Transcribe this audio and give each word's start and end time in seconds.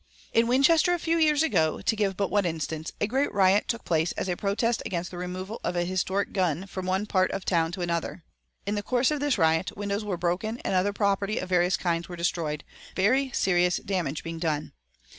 In 0.33 0.47
Winchester 0.47 0.95
a 0.95 0.99
few 0.99 1.19
years 1.19 1.43
ago, 1.43 1.79
to 1.79 1.95
give 1.95 2.17
but 2.17 2.31
one 2.31 2.43
instance, 2.43 2.91
a 2.99 3.05
great 3.05 3.31
riot 3.31 3.67
took 3.67 3.85
place 3.85 4.13
as 4.13 4.27
a 4.27 4.35
protest 4.35 4.81
against 4.83 5.11
the 5.11 5.17
removal 5.19 5.61
of 5.63 5.75
a 5.75 5.83
historic 5.85 6.33
gun 6.33 6.65
from 6.65 6.87
one 6.87 7.05
part 7.05 7.29
of 7.29 7.41
the 7.45 7.49
town 7.51 7.71
to 7.73 7.81
another. 7.81 8.23
In 8.65 8.73
the 8.73 8.81
course 8.81 9.11
of 9.11 9.19
this 9.19 9.37
riot 9.37 9.77
windows 9.77 10.03
were 10.03 10.17
broken 10.17 10.57
and 10.65 10.73
other 10.73 10.91
property 10.91 11.37
of 11.37 11.49
various 11.49 11.77
kinds 11.77 12.09
was 12.09 12.17
destroyed, 12.17 12.63
very 12.95 13.29
serious 13.31 13.77
damage 13.77 14.23
being 14.23 14.39
done. 14.39 14.71